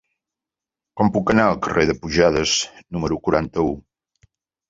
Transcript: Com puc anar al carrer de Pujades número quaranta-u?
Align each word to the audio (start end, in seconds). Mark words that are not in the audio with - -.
Com 1.01 1.11
puc 1.17 1.33
anar 1.33 1.43
al 1.49 1.59
carrer 1.65 1.83
de 1.91 1.95
Pujades 2.05 2.55
número 2.97 3.19
quaranta-u? 3.27 3.69